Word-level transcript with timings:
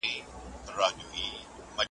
قتلګاه 0.03 0.19
دپرنګيانو. 0.97 1.41